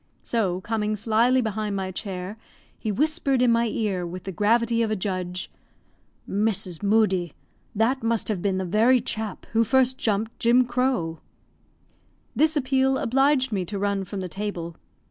So, 0.23 0.61
coming 0.61 0.95
slyly 0.95 1.41
behind 1.41 1.75
my 1.75 1.91
chair, 1.91 2.35
he 2.79 2.91
whispered 2.91 3.39
in 3.39 3.51
my 3.51 3.67
ear, 3.67 4.03
with 4.03 4.23
the 4.23 4.31
gravity 4.31 4.81
of 4.81 4.89
a 4.89 4.95
judge, 4.95 5.51
"Mrs. 6.27 6.81
Moodie, 6.81 7.35
that 7.75 8.01
must 8.01 8.27
have 8.27 8.41
been 8.41 8.57
the 8.57 8.65
very 8.65 8.99
chap 8.99 9.45
who 9.51 9.63
first 9.63 9.99
jumped 9.99 10.39
Jim 10.39 10.65
Crowe." 10.65 11.19
This 12.35 12.57
appeal 12.57 12.97
obliged 12.97 13.51
me 13.51 13.63
to 13.65 13.77
run 13.77 14.03
from 14.03 14.21
the 14.21 14.27
table. 14.27 14.75